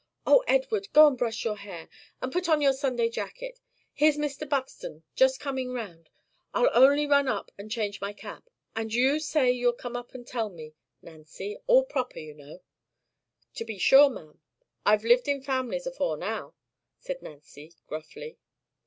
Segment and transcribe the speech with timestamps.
[0.25, 0.87] Oh, Edward!
[0.93, 1.87] go and brush your hair,
[2.23, 3.59] and put on your Sunday jacket;
[3.93, 4.49] here's Mr.
[4.49, 6.09] Buxton just coming round.
[6.55, 10.25] I'll only run up and change my cap; and you say you'll come up and
[10.25, 12.61] tell me, Nancy; all proper, you know."
[13.53, 14.41] "To be sure, ma'am.
[14.87, 16.55] I've lived in families afore now,"
[16.97, 18.39] said Nancy, gruffly.